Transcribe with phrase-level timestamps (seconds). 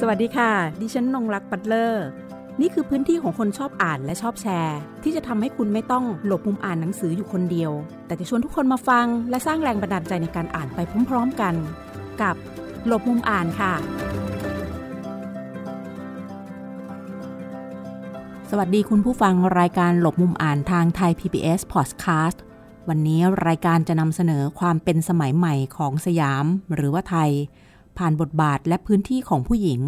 [0.00, 2.06] สวัสดีค่ะ ดิฉันนงรักปัตเลอร์
[2.60, 7.72] นี่คือพื้นที่ของคนชอบอ่านและชอบแชร์ ที่จะทำให้คุณไม่ต้องหลบมุมอ่านหนังสืออยู่คนเดียว
[8.06, 11.54] แต่จะชวนทุกคนมาฟัง และสร้างแรงบันดาลใจในการอ่านไปพร้อมๆกัน
[12.22, 12.36] กับ
[12.86, 13.72] หลบมุมอ่านค่ะ
[18.50, 22.38] สวัสดีคุณผู้ฟังรายการหลบมุมอ่านทางไทย PBS Podcast
[22.88, 27.30] วันนี้รายการจะนำเสนอความเป็นสมัยใหม่ของสยาม หรือว่าไทย
[27.98, 29.80] ผ่านบทบาทและพื้นที่ของผู้หญิง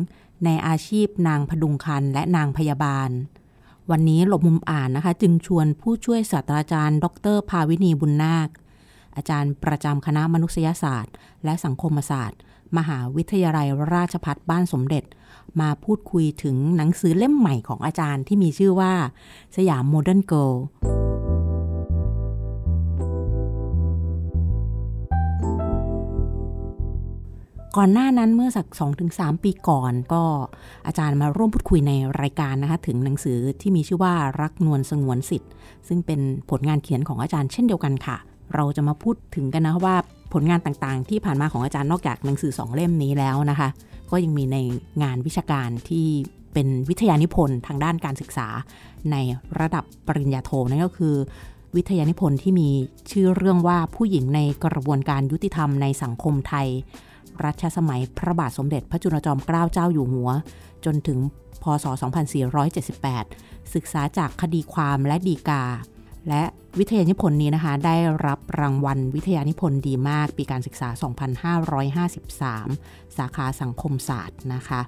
[0.45, 3.11] ในอาชีพนางผดุงครรภ์และนางพยาบาล
[3.91, 8.49] วันนี้หลบมุมอ่านนะคะ จึงชวนผู้ช่วยศาสตราจารย์ ดร ภาวิณีบุนนาค
[9.17, 12.41] อาจารย์ประจำคณะมนุษยศาสตร์ และสังคมศาสตร์
[12.77, 15.05] มหาวิทยาลัยราชภัฏบ้านสมเด็จ
[15.61, 18.93] มาพูดคุยถึงหนังสือเล่มใหม่ของอาจารย์ที่มีชื่อว่า
[19.57, 20.51] สยาม Modern Girl
[27.77, 28.67] ก่อนหน้านั้นเมื่อสัก
[29.07, 30.23] 2-3 ปีก่อนก็
[30.87, 35.51] อาจารย์มาร่วมพูดคุยในรายการนะคะถึงหนังสือที่มีชื่อว่ารักนวลสงวนสิทธิ์
[35.89, 38.17] ซึ่งเป็นผลงานเขียนของอาจารย์เช่นเดียวกันค่ะ
[38.55, 39.97] เราจะมาพูดถึงกันนะว่า
[40.33, 43.69] ผลงานต่างๆ ที่ผ่านมาของอาจารย์นอกจากหนังสือสองเล่มนี้แล้วนะคะ
[44.11, 44.57] ก็ยังมีใน
[45.03, 46.07] งานวิชาการที่
[46.53, 48.49] เป็นวิทยานิพนธ์ทางด้านการศึกษา
[49.11, 49.17] ใน
[49.61, 51.15] ระดับปริญญาโทนั่นก็คือ
[51.77, 52.69] วิทยานิพนธ์ที่มี
[53.11, 56.69] ชื่อเรื่องว่าผู้หญิงในกระบวนการยุติธรรมในสังคมไทย
[57.45, 60.31] รัชสมัยพระบาทสมเด็จพระจุลจอมเกล้าเจ้าอยู่หัว
[60.85, 61.19] จนถึง
[61.63, 61.87] พศ
[62.99, 65.65] 2478 ศึกษาจากคดีความและดีกา
[66.29, 66.43] และ
[66.79, 70.89] วิทยานิพนธ์นี้นะคะ ได้รับรางวัลวิทยานิพนธ์ดีมากปีการศึกษา
[71.99, 74.81] 2553 สาขาสังคมศาสตร์นะคะ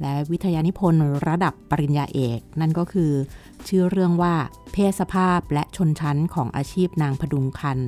[0.00, 3.12] และวิทยานิพนธ์ระดับปริญญาเอก นั่นก็คือ
[3.68, 4.34] ชื่อเรื่องว่า
[4.72, 7.78] เพศสภาพและชนชั้นของอาชีพนางพดุงคัน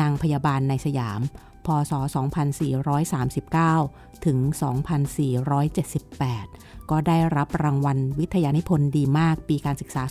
[0.00, 1.20] นางพยาบาลในสยาม
[1.66, 1.92] พศ
[2.72, 4.38] 2439 ถึง
[6.04, 10.02] 2478 ก็ได้รับรางวัลวิทยานิพนธ์ดีมากปีการศึกษา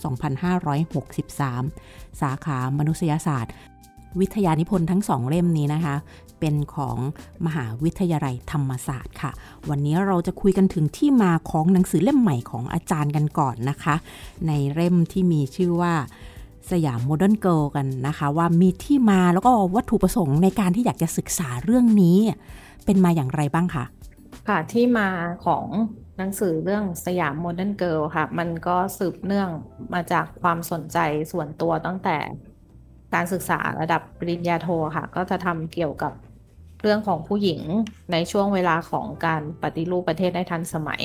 [1.51, 3.53] 2563 สาขามนุษยศาสตร์
[4.19, 5.95] วิทยานิพนธ์ทั้งสองเล่มนี้นะคะ
[6.39, 6.97] เป็นของ
[7.45, 9.31] มหาวิทยาลัยธรรมศาสตร์ค่ะ
[9.69, 13.95] วันนี้เราจะคุยกันถึงที่มาของหนังสือเล่มใหม่ของอาจารย์กันก่อนนะคะ
[14.47, 15.93] ในเล่มที่มีชื่อว่า
[16.71, 22.17] สยาม Modern Girl กันนะคะ ว่ามีที่มาแล้วก็วัตถุประสงค์ในการที่อยากจะศึกษาเรื่องนี้
[22.85, 23.85] เป็นมาอย่างไรบ้างคะ
[24.47, 25.09] ค่ะที่มา
[25.45, 25.65] ของ
[26.17, 29.49] หนังสือเรื่องสยาม Modern Girl ค่ะ มันก็สืบเนื่อง
[29.93, 30.97] มาจากความสนใจ
[31.31, 32.17] ส่วนตัวตั้งแต่
[33.13, 36.13] การศึกษาระดับปริญญาโทค่ะ ก็จะทำเกี่ยวกับ
[36.81, 37.61] เรื่องของผู้หญิง
[38.11, 41.03] ในช่วงเวลาของการปฏิรูปประเทศให้ทันสมัย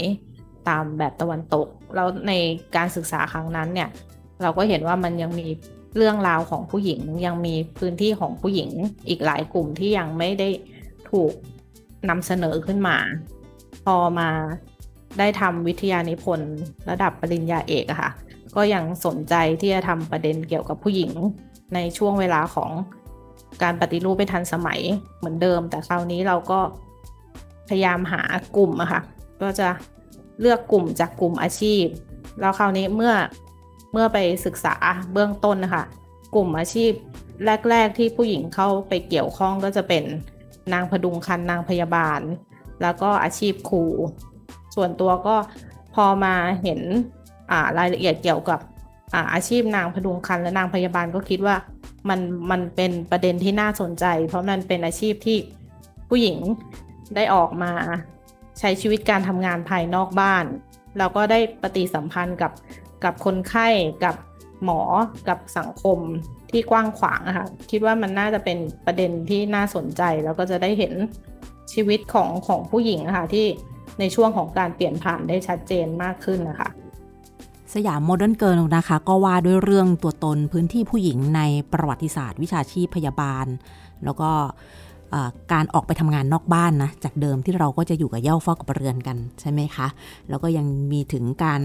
[0.69, 2.33] ตามแบบตะวันตก แล้วใน
[2.77, 3.89] การศึกษาครั้งนั้นเนี่ย
[4.43, 5.47] เราก็เห็นว่ามันยังมี
[5.97, 8.71] เรื่องราวของผู้หญิง ยังมีพื้นที่ของผู้หญิง
[9.09, 10.49] อีกหลายกลุ่มที่ยังไม่ได้
[11.11, 11.33] ถูก
[12.09, 12.97] นำเสนอขึ้นมา
[13.85, 14.29] พอมา
[15.19, 16.55] ได้ทำวิทยานิพนธ์
[16.91, 18.11] ระดับปริญญาเอกอะค่ะ
[18.57, 21.13] ก็ยังสนใจที่จะทำประเด็นเกี่ยวกับผู้หญิง
[21.75, 22.71] ในช่วงเวลาของ
[23.63, 24.81] การปฏิรูปไปทันสมัย
[25.19, 26.61] เหมือนเดิม แต่คราวนี้เราก็
[27.69, 28.23] พยายามหา
[28.57, 29.01] กลุ่มอะค่ะ
[29.43, 29.69] ก็จะ
[30.41, 31.85] เลือกกลุ่มจากกลุ่มอาชีพ
[32.41, 33.13] แล้วคราวนี้เมื่อ
[33.93, 34.75] เมื่อไปศึกษา
[35.13, 35.85] เบื้องต้นนะคะ
[36.35, 36.93] กลุ่มอาชีพ
[37.71, 40.05] แรก ๆ ที่ผู้หญิงเข้าไปเกี่ยวข้องก็จะเป็น
[40.73, 42.21] นางพดุงคันนางพยาบาล
[42.83, 43.85] แล้วก็อาชีพครู
[44.75, 45.37] ส่วนตัวก็
[45.95, 46.81] พอมาเห็น
[47.79, 48.61] รายละเอียดเกี่ยวกับ
[49.15, 51.57] อาอาชีพนางพดุงคันและนางพยาบาลก็คิดว่า
[52.09, 52.21] มัน
[52.51, 55.39] มันเป็นประเด็นที่น่าสนใจ เพราะมันเป็นอาชีพที่
[56.09, 56.39] ผู้หญิง
[57.15, 57.73] ได้ออกมา
[58.59, 60.45] ใช้ชีวิตการทำงานภายนอกบ้าน
[60.99, 62.53] แล้วก็ได้ปฏิสัมพันธ์กับ
[63.05, 63.69] กับคนไข้
[64.05, 64.15] กับ
[64.65, 64.81] หมอ
[65.29, 65.99] กับสังคม
[66.51, 70.93] ที่กว้างขวางอะค่ะคิดว่ามันน่าจะเป็นประเด็นที่น่าสนใจแล้วก็จะได้เห็น
[71.73, 73.47] ชีวิตของของผู้หญิงอะค่ะที่
[74.01, 76.71] ในช่วงของการเปลี่ยนผ่านได้ชัดเจนมากขึ้นนะคะ
[77.75, 81.41] สยาม Modern Girl นะคะ ก็ว่าด้วยเรื่องตัวตนพื้นที่ผู้หญิงใน
[81.73, 83.47] ประวัติศาสตร์ วิชาชีพพยาบาล
[84.05, 84.31] แล้วก็
[85.53, 89.87] การออกไปทำงานนอกบ้านนะ จากเดิมที่เราก็จะอยู่กับเย่าเฝ้ากับเรือนกันใช่ไหมคะ
[90.29, 91.63] แล้วก็ยังมีถึงการ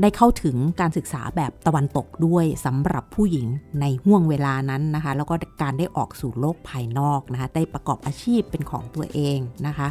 [0.00, 3.46] ได้เข้าถึงการศึกษาแบบตะวันตกด้วยสำหรับผู้หญิง
[3.80, 9.88] ในห่วงเวลานั้นนะคะ แล้วก็การได้ออกสู่โลกภายนอกนะคะ ได้ประกอบอาชีพเป็นของตัวเองนะคะ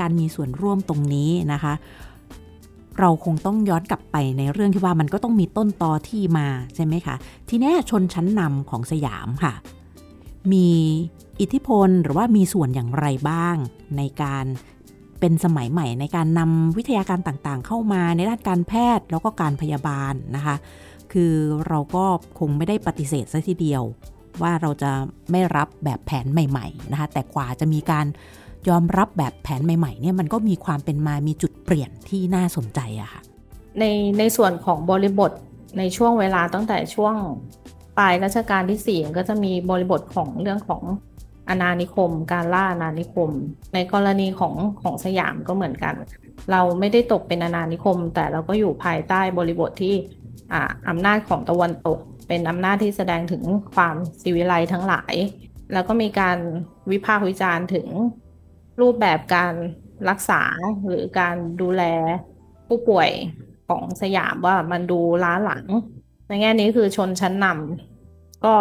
[0.00, 1.72] การมีส่วนร่วมตรงนี้นะคะ
[2.98, 7.14] เราคงต้องย้อนกลับไปในเรื่องที่ว่ามันก็ต้องมีต้นตอที่มาใช่ไหมคะ
[7.48, 9.52] ทีนี้ชนชั้นนำของสยามค่ะ
[10.52, 10.68] มี
[11.40, 13.56] อิทธิพลหรือว่ามีส่วนอย่างไรบ้าง
[13.96, 14.44] ในการ
[15.20, 20.56] เป็นสมัยใหม่ในการนำวิทยาการต่างๆ เข้ามาในด้านการแพทย์แล้วก็การพยาบาลนะคะ
[21.12, 21.32] คือ
[21.68, 22.04] เราก็
[22.38, 23.82] คงไม่ได้ปฏิเสธซะทีเดียว
[24.42, 24.90] ว่าเราจะ
[25.30, 28.06] ไม่รับแบบแผนใหม่ ๆนะคะ แต่กว่าจะมีการ
[28.68, 33.20] ยอมรับแบบแผนใหม่ๆเนี่ยมันก็มีความเป็นมามีจุดเปลี่ยนที่น่าสนใจอะค่ะ
[33.78, 33.84] ใน
[34.18, 35.32] ในส่วนของบริบท
[35.78, 37.14] ในช่วงเวลาตั้งแต่ช่วง
[37.98, 40.82] ปลายรัชกาลที่4ก็จะมีบริบทของเรื่องของ
[41.48, 43.30] อาณานิคม การล่าอาณานิคม
[43.74, 45.94] ในกรณีของของสยามก็เหมือนกัน
[46.50, 49.94] เราไม่ได้ตกเป็นอาณานิคม แต่เราก็อยู่ภายใต้บริบทที่
[50.88, 51.98] อำนาจของตะวันตก
[52.28, 53.42] เป็นอำนาจที่แสดงถึง
[53.74, 55.14] ความสิวิไลทั้งหลาย
[55.72, 56.38] แล้วก็มีการ
[56.90, 57.86] วิพากษ์วิจารณ์ถึง
[58.80, 59.54] รูปแบบการ
[60.08, 60.42] รักษา
[60.86, 61.82] หรือการดูแล
[62.66, 63.10] ผู้ป่วย
[63.68, 65.64] ของสยามว่ามันดูล้าหลัง
[66.28, 68.54] ในแง่นี้คือชนชั้นนำก็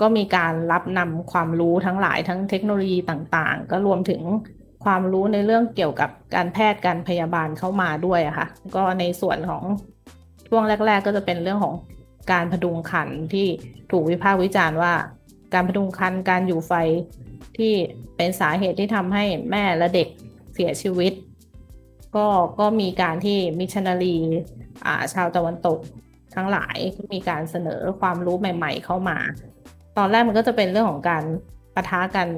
[0.00, 4.22] ก็มีการรับนำความรู้ทั้งหลายทั้งเทคโนโลยีต่างๆ ก็รวมถึง
[4.84, 8.46] ความรู้ในเรื่องเกี่ยวกับการแพทย์การพยาบาลเข้ามาด้วยอะค่ะ
[8.76, 9.64] ก็ในส่วนของ
[10.48, 11.74] ช่วงแรก ๆ ก็จะเป็นเรื่องของ
[12.32, 13.46] การพดุงคันที่
[13.90, 14.92] ถูกวิพากษ์วิจารณ์ว่า
[15.54, 16.72] การพดุงคันการอยู่ไฟ
[17.58, 17.72] ที่
[18.16, 20.08] เป็นสาเหตุที่ทำให้แม่และเด็ก
[20.54, 21.12] เสียชีวิต
[22.16, 22.26] ก็
[22.60, 24.16] ก็มีการที่มิชนารี
[25.14, 25.78] ชาวตะวันตก
[26.34, 26.76] ทั้งหลาย
[27.12, 29.18] มีการเสนอความรู้ใหม่ ๆ เข้ามา
[29.98, 31.24] ตอนแรกมันก็จะเป็นเรื่องของการ
[31.74, 32.28] ปะทะกัน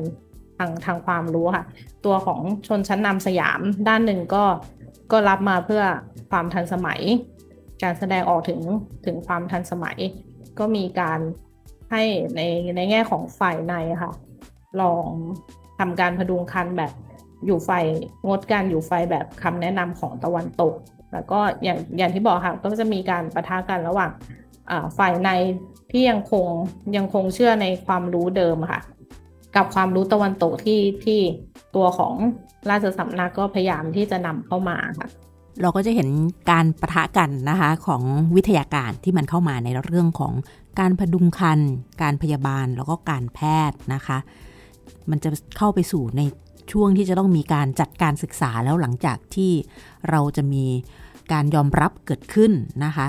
[0.59, 1.65] ทางทางความรู้ค่ะ
[2.05, 4.45] ตัวของชนชั้นนำสยามด้านหนึ่งก็
[5.13, 5.83] ก็รับมาเพื่อ
[6.31, 7.01] ความทันสมัย
[7.83, 8.61] การแสดงออกถึง
[9.07, 9.99] ถึงความทันสมัย
[10.59, 11.21] ก็มีการ
[11.91, 12.03] ให้
[12.37, 12.41] ใน
[12.77, 14.13] ในแง่ของฝ่ายในค่ะ
[14.81, 15.07] ลอง
[15.79, 16.93] ทำการพดุงคันแบบ
[17.47, 17.71] อยู่ไฟ
[18.27, 20.75] งดการอยู่ไฟแบบคำแนะนำของตะวันตก
[21.13, 24.11] แล้วก็อย่างอย่างที่บอกค่ะก็จะมีการประทะกันระหว่าง
[24.99, 25.31] ฝ่ายใน
[25.91, 26.47] ที่ยังคง
[26.97, 28.83] ยังคงเชื่อในความรู้เดิมค่ะ
[29.57, 31.21] กับความรู้ตะวันตกที่ที่
[31.75, 32.15] ตัวของ
[32.71, 35.09] ราชสำนักก็พยายามที่จะนำเข้ามาค่ะ
[35.63, 36.09] เราก็จะเห็น
[36.51, 38.03] การประทะกันนะคะของ
[38.37, 40.33] วิทยาการที่มันเข้ามาในเรื่องของ
[40.81, 41.61] การพดุงคัน
[42.03, 43.41] การพยาบาลแล้วก็การแพ
[43.71, 44.19] ทย์นะคะ
[45.11, 46.23] มันจะเข้าไปสู่ใน
[46.73, 49.53] ช่วงที่จะต้องมีการจัดการศึกษาแล้วหลังจากที่
[50.11, 50.65] เราจะมี
[51.33, 52.53] การยอมรับเกิดขึ้น
[52.85, 53.07] นะคะ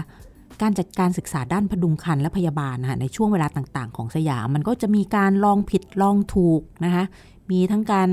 [0.61, 7.03] การจัดการศึกษาด้านพดุงคันและพยาบาลนะคะในช่วงเวลาต่างๆ ของสยาม มันก็จะมีการลองผิดลองถูกนะคะ
[7.51, 8.09] มีทั้งการ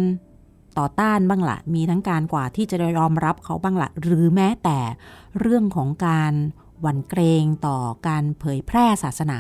[0.78, 4.78] ต่อต้านบ้างละมีทั้งการกว่าที่จะยอมรับเขาบ้างละหรือแม้แต่
[5.40, 6.32] เรื่องของการ
[6.80, 9.38] หวั่นเกรงต่อการเผยแพร่ศาสนา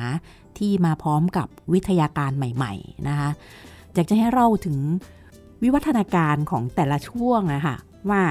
[0.58, 3.30] ที่มาพร้อมกับวิทยาการใหม่ๆนะคะ
[3.94, 4.78] อยากจะให้เราถึง
[5.62, 7.76] วิวัฒนาการของแต่ละช่วงนะคะ
[8.10, 8.22] ว่า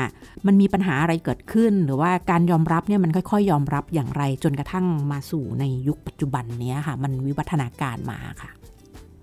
[0.45, 8.51] มันมีปัญหาอะไรเกิดขึ้น หรือว่าการยอมรับเนี่ยมันค่อย ๆ ยอมรับอย่างไรจนกระทั่งมาสู่ในยุคปัจจุบันนี้ค่ะ มันวิวัฒนาการมาค่ะ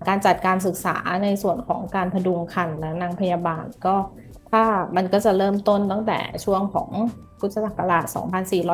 [0.07, 3.95] การจัดการศึกษาในส่วนของการพดุงคันและนางพยาบาลก็
[4.51, 4.63] ถ้า
[4.95, 6.89] มันก็จะเริ่มต้นตั้งแต่ช่วงของ
[7.39, 8.05] พุทธศักราช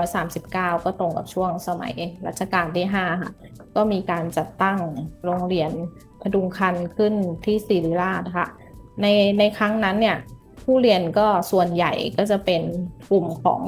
[0.07, 1.93] 2439 ก็ตรงกับช่วงสมัย
[2.27, 3.31] รัชกาลที่ 5 ค่ะ
[3.75, 4.77] ก็มีการจัดตั้ง
[5.25, 5.71] โรงเรียน
[6.21, 7.13] พดุงคันขึ้น
[7.45, 8.47] ที่ศิริราชค่ะ
[9.01, 9.05] ใน
[9.39, 10.17] ในครั้งนั้นเนี่ย
[10.69, 12.61] ผู้เรียนก็ส่วนใหญ่ก็จะเป็น
[13.09, 13.61] กลุ่มของ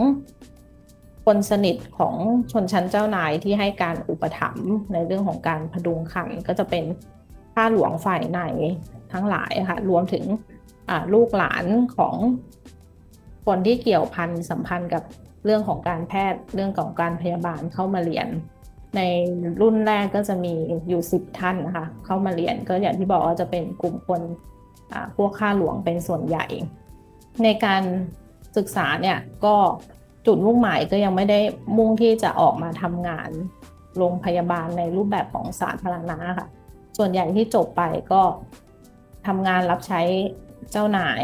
[1.26, 2.16] คนสนิทของ
[2.52, 6.84] ชนชั้นเจ้านายที่ให้การอุปถัมภ์ในเรื่องของการพดุงคันก็จะเป็น
[7.54, 8.40] ข้าหลวงฝ่ายใน
[9.14, 10.24] ทั้งหลายค่ะรวมถึง
[11.14, 11.66] ลูกหลาน
[11.98, 12.16] ของ
[13.46, 15.04] คนที่เกี่ยวพันสัมพันธ์กับ
[15.46, 18.28] เรื่องของการแพทย์เรื่องของการพยาบาลเข้ามาเรียน
[18.98, 19.02] ใน
[19.62, 20.54] รุ่นแรกก็จะมี
[20.90, 24.22] อยู่สิบท่านนะคะเข้ามาเรียนก็อย่างที่บอกว่าจะเป็นกลุ่มคน
[25.18, 26.46] พวกข้าหลวงเป็นส่วนใหญ่
[27.44, 27.84] ในการ
[28.58, 29.56] ศึกษาเนี่ยก็
[30.26, 31.40] จุดมุ่งหมายก็ยังไม่ได้
[31.78, 33.30] มุ่งที่จะออกมาทำงาน
[33.98, 36.48] โรงพยาบาลในรูปแบบของสาธารณะค่ะ
[36.98, 37.82] ส่วนใหญ่ที่จบไป
[38.12, 38.22] ก็
[39.28, 40.02] ทำงานรับใช้
[40.72, 41.24] เจ้านาย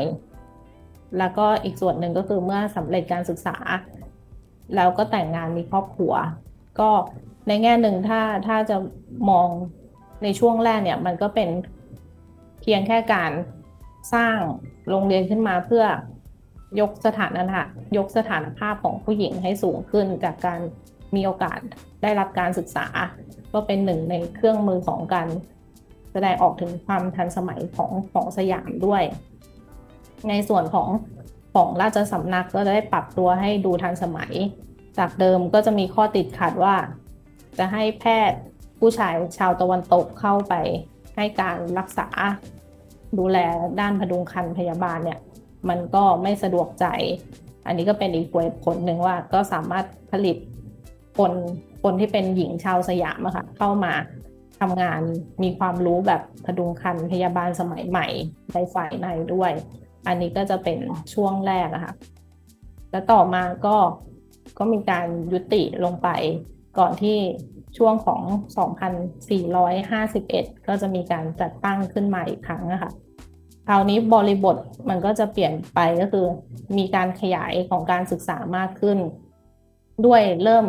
[1.17, 3.57] แล้วก็อีกส่วนหนึ่งก็คือเมื่อสำเร็จการศึกษา
[4.75, 6.13] แล้วก็แต่งงานมีครอบครัว
[6.79, 6.89] ก็
[7.47, 8.77] ในแง่หนึ่งถ้าถ้าจะ
[9.29, 9.47] มอง
[10.23, 11.49] ในช่วงแรกเนี่ยมันก็เป็น
[12.61, 13.31] เพียงแค่การ
[14.13, 14.37] สร้าง
[14.89, 15.85] โรงเรียนขึ้นมาเพื่อ
[16.79, 17.61] ยกสถานะ
[17.97, 20.59] ยกสถานภาพของผู้หญิงให้สูงขึ้นจากการ
[21.15, 21.59] มีโอกาส
[22.01, 22.87] ได้รับการศึกษา
[23.53, 25.27] ก็เป็นหนึ่งในเครื่องมือของการ
[26.11, 29.03] แสดงออกถึงความทันสมัยของของสยามด้วย
[30.29, 30.89] ในส่วนของ
[31.53, 34.33] ของราชสำนักก็ได้ปรับตัวให้ดูทันสมัย
[34.97, 36.75] จากเดิมก็จะมีข้อติดขัดว่า
[37.57, 38.39] จะให้แพทย์
[38.79, 40.53] ผู้ชายชาวตะวันตกเข้าไป
[41.15, 42.07] ให้การรักษา
[43.19, 43.37] ดูแล
[43.79, 45.19] ด้านพดุงคันพยาบาลเนี่ย
[45.69, 46.85] มันก็ไม่สะดวกใจ
[47.65, 48.27] อันนี้ก็เป็นอีก
[48.65, 50.37] ผลหนึ่งว่าก็สามารถผลิต
[51.17, 51.31] คน
[51.83, 53.93] คนที่เป็นหญิงชาวสยามอะค่ะเข้ามา
[54.59, 55.01] ทำงาน
[55.43, 58.07] มีความรู้แบบพดุงคันพยาบาลสมัยใหม่
[58.53, 59.51] ในฝ่ายในด้วย
[60.07, 60.79] อันนี้ก็จะเป็น
[61.13, 61.93] ช่วงแรกอะคะ
[62.91, 63.75] แล้วต่อมาก็
[64.57, 66.09] ก็มีการยุติลงไป
[66.79, 67.17] ก่อนที่
[67.77, 68.21] ช่วงของ
[69.43, 72.91] 2451 ก็จะมีการจัดตั้งขึ้นมาอีกครั้งนะคะ
[73.67, 74.57] คราวนี้บริบท
[74.89, 76.25] มันก็จะเปลี่ยนไปก็คือ
[76.77, 78.97] มีการขยายของการศึกษามากขึ้น
[80.05, 80.65] ด้วยเริ่ม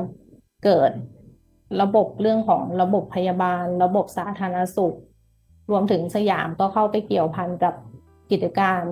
[0.64, 0.90] เกิด
[1.80, 4.96] ระบบเรื่องของระบบพยาบาล ระบบสาธารณสุข
[5.70, 7.74] รวมถึงสยามก็เข้าไปเกี่ยวพันกับ
[8.30, 8.82] กิจการ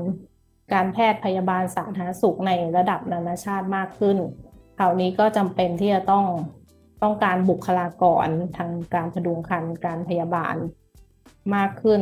[0.72, 4.18] การแพทย์พยาบาลสาธารณสุขในระดับนานาชาติมากขึ้น
[4.78, 6.24] คราวนี้ก็จำเป็นที่จะต้อง
[7.02, 10.56] ต้องการบุคลากรทางการพดุงคันการพยาบาล
[11.54, 12.00] มากขึ้น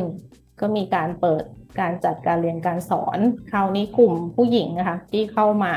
[0.59, 1.43] ก็มีการเปิด
[1.79, 3.19] การจัดการเรียนการสอน
[3.51, 5.73] คราวนี้กลุ่มผู้หญิงนะคะที่เข้ามา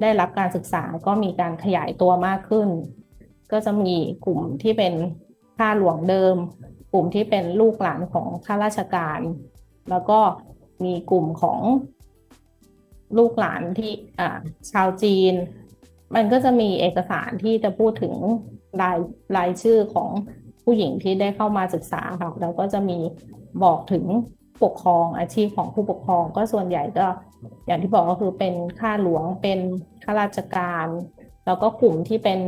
[0.00, 2.68] ได้รับการศึกษาก็มีการขยายตัวมากขึ้น
[3.52, 4.94] ก็จะมีกลุ่มที่เป็น
[5.58, 6.36] ข้าหลวงเดิม
[6.92, 9.20] กลุ่มที่เป็นลูกหลานของข้าราชการ
[9.90, 10.18] แล้วก็
[10.84, 11.60] มีกลุ่มของ
[13.18, 13.92] ลูกหลานที่
[14.70, 15.34] ชาวจีน
[16.14, 18.14] มันก็จะมีเอกสารที่จะพูดถึง
[18.82, 18.98] ราย
[19.36, 20.10] รายชื่อของ
[20.64, 22.98] ผู้หญิงที่ได้เข้ามาศึกษาค่ะแล้วก็จะมี
[23.62, 24.04] บอกถึง
[24.62, 27.06] ปกครองอาชีพของผู้ปกครอง ก็ส่วนใหญ่ก็
[27.66, 29.58] อย่างที่บอกก็คือเป็นข้าหลวงเป็น
[30.04, 30.86] ข้าราชการ
[31.46, 32.38] แล้วก็กลุ่มที่เป็น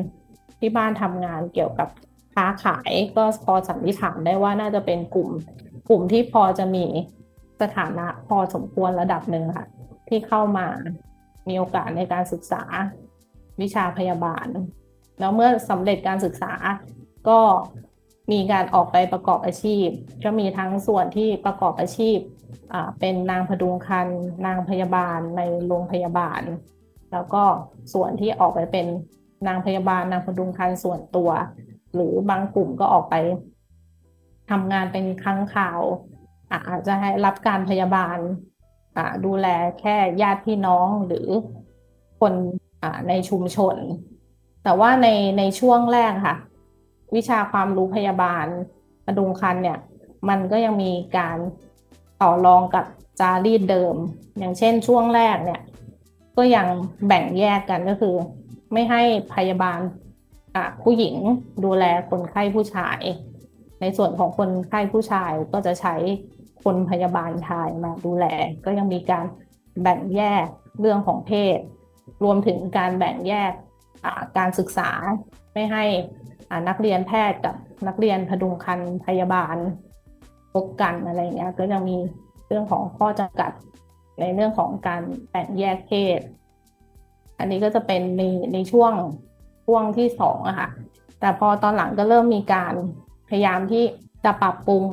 [0.58, 1.88] ที่บ้านทำงานเกี่ยวกับ
[2.34, 5.28] ค้าขายก็พอสันนิษฐานได้ว่าน่าจะเป็นกลุ่ม
[5.88, 6.84] กลุ่มที่พอจะมี
[7.62, 9.66] สถานะพอสมควรระดับหนึ่งค่ะ
[10.08, 10.66] ที่เข้ามา
[11.48, 12.62] มีโอกาสในการศึกษา
[13.60, 14.46] วิชาพยาบาล
[15.20, 16.52] แล้วเมื่อสำเร็จการศึกษา
[17.28, 17.38] ก็
[18.30, 19.86] มีการออกไปประกอบอาชีพ
[20.24, 22.18] ก็มีทั้งส่วนที่ประกอบอาชีพ
[23.00, 24.08] เป็นนางพดุงคัน
[24.46, 26.42] นางพยาบาลในโรงพยาบาล
[27.12, 27.42] แล้วก็
[27.92, 28.86] ส่วนที่ออกไปเป็น
[29.46, 31.30] นางพยาบาลนางพดุงคันส่วนตัว
[31.94, 33.14] หรือบางกลุ่มก็ออกไป
[34.50, 35.80] ทำงานเป็นครั้งข่าว
[36.68, 38.18] อาจจะให้รับการพยาบาล
[39.24, 39.46] ดูแล
[39.80, 41.28] แค่ญาติพี่น้องหรือ
[42.20, 42.32] คน
[43.08, 43.76] ในชุมชน
[44.64, 46.36] แต่ว่าในในช่วงแรกค่ะ
[47.14, 48.46] วิชาความรู้พยาบาล
[49.06, 49.78] กระดุงคันเนี่ย
[50.28, 51.38] มันก็ยังมีการ
[52.22, 52.84] ต่อรองกับ
[53.20, 53.94] จารีตเดิม
[54.38, 55.60] อย่างเช่นช่วงแรกเนี่ย
[56.36, 56.66] ก็ยัง
[57.06, 58.14] แบ่งแยกกันก็คือ
[58.72, 59.02] ไม่ให้
[59.34, 59.78] พยาบาล
[60.82, 61.16] ผู้หญิง
[61.64, 63.00] ดูแลคนไข้ผู้ชาย
[63.80, 65.94] ในส่วนของคนไข้ผู้ชายก็จะใช้
[66.64, 68.26] คนพยาบาลชายมาดูแล
[68.64, 69.24] ก็ยังมีการ
[69.82, 70.46] แบ่งแยก
[70.80, 71.58] เรื่องของเพศ
[72.24, 73.52] รวมถึงการแบ่งแยก
[74.38, 74.90] การศึกษา
[75.54, 75.84] ไม่ให้
[76.68, 77.56] นักเรียนแพทย์กับ
[77.88, 79.56] นักเรียนพดุงคันพยาบาล
[80.52, 81.96] พบกันอะไรเงี้ยก็จะมี
[82.46, 83.52] เรื่องของข้อจำกัด
[84.20, 86.20] ในเรื่องของการแบ่งแยกเพศ
[87.38, 88.92] อันนี้ก็จะเป็นในในช่วง
[89.66, 90.68] ช่วงที่สองอะค่ะ
[91.20, 92.74] แต่พอตอนหลังก็เริ่มมีการ
[93.28, 93.84] พยายามที่
[94.24, 94.84] จะปรับปรุง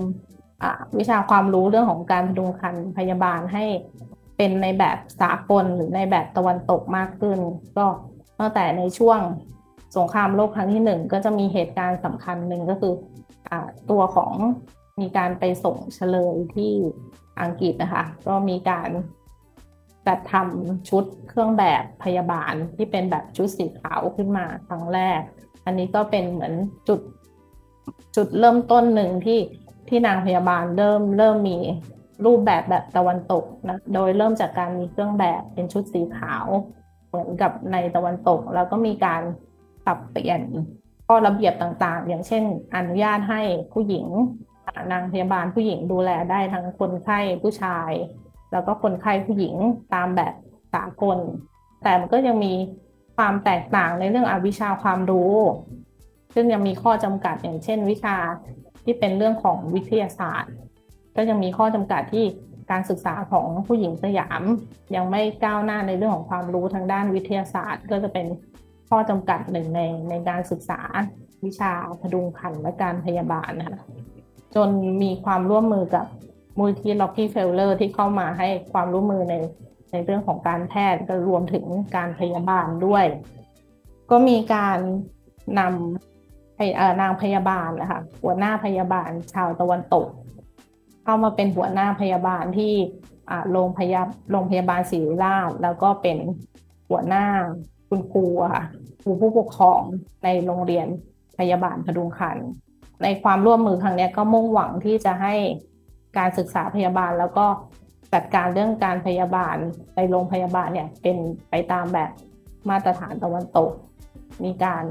[0.98, 3.66] วิชาความรู้เรื่องของการพดุงคันพยาบาลให้
[4.38, 7.40] เป็นในแบบสากลหรือในแบบตะวันตกมากขึ้น
[7.78, 7.86] ก็
[8.40, 9.20] ตั้งแต่ในช่วง
[9.98, 12.94] สงครามโลกครั้งที่หนึ่งก็จะมีเหตุการณ์สำคัญหนึ่งก็คือ
[13.50, 13.52] อ
[13.90, 14.34] ตัวของ
[15.02, 16.74] มีการไปส่งเฉลยที่
[17.42, 18.90] อังกฤษนะคะ ก็มีการ
[20.08, 25.22] จัดทำชุดเครื่องแบบพยาบาลที่เป็นแบบชุดสีขาวขึ้นมาครั้งแรก
[25.66, 26.54] อันนี้ก็เป็นเหมือน
[26.88, 27.00] จุด
[28.16, 29.40] จุดเริ่มต้นหนึ่งที่
[29.88, 31.58] ที่นางพยาบาลเริ่มเริ่มมี
[32.26, 36.46] รูปแบบแบบตะวันตกนะ โดยเริ่มจากการมีเครื่องแบบเป็นชุดสีขาว
[37.08, 39.22] เหมือนกับในตะวันตก แล้วก็มีการ
[39.90, 40.42] ปรับเปลี่ยน
[41.08, 42.44] ข้อระเบียบต่างๆ อย่างเช่น
[42.76, 43.42] อนุญาตให้
[43.74, 44.06] ผู้หญิง
[44.92, 47.92] นางพยาบาลผู้หญิงดูแลได้ทั้งคนไข้ผู้ชาย
[48.52, 49.56] แล้วก็คนไข้ผู้หญิง
[49.94, 50.34] ตามแบบ
[50.74, 51.18] สากล
[51.84, 52.54] แต่มันก็ยังมี
[53.18, 55.36] ความแตกต่างในเรื่องอวิชาความรู้
[56.34, 58.16] ซึ่งยังมีข้อจำกัดอย่างเช่น วิชา
[58.84, 60.54] ที่เป็นเรื่องของวิทยาศาสตร์
[61.16, 62.26] ก็ยังมีข้อจำกัดที่
[62.72, 64.42] การศึกษาของผู้หญิงสยาม
[64.96, 68.26] ยังไม่ก้าวหน้าในเรื่องของความรู้ทางด้านวิทยาศาสตร์ ก็จะเป็น
[68.90, 70.82] ข้อจำกัดหนึ่งในในการศึกษา
[71.46, 73.82] วิชาผดุงครรภ์และการพยาบาลนะคะ
[74.56, 74.70] จน
[75.04, 76.06] มีความร่วมมือกับ
[76.58, 79.36] มูลนิธิร็อกกี้เฟลเลอร์ที่เข้ามาให้ความร่วมมือใน
[79.92, 81.66] ในเรื่องของการแพทย์ก็รวมถึง
[81.96, 83.06] การพยาบาลด้วย
[84.12, 84.80] ก็มีการ
[85.60, 90.08] นำนางพยาบาลนะคะหัวหน้าพยาบาลชาวตะวันตก
[91.04, 92.74] เข้ามาเป็นหัวหน้าพยาบาลที่
[93.52, 96.18] โรงพยาโรงพยาบาลศิริราชแล้วก็เป็น
[96.90, 97.26] หัวหน้า
[97.90, 98.64] คุณครูค่ะ
[99.02, 99.82] ครูผู้ปกครอง
[100.24, 100.88] ในโรงเรียน
[101.40, 102.38] พยาบาลพดุงคัน
[103.04, 105.34] ในความร่วมมือครั้งนี้ก็มุ่งหวังที่จะให้
[106.18, 107.46] การศึกษาพยาบาลแล้วก็
[108.14, 109.56] จัดการเรื่องการพยาบาล
[109.96, 111.18] ในโรงพยาบาลเนี่ยเป็น
[111.50, 112.12] ไปตามแบบ
[112.70, 113.72] มาตรฐานตะวันตก
[114.44, 114.84] มีการ